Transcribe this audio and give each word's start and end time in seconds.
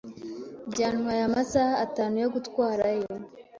Byantwaye 0.71 1.21
amasaha 1.29 1.73
atanu 1.85 2.15
yo 2.23 2.29
gutwarayo. 2.35 3.09